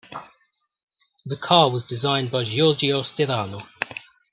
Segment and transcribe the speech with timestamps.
[1.27, 3.67] The car was designed by Giorgio Stirano.